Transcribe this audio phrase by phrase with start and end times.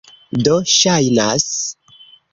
[0.47, 1.47] Do, ŝajnas...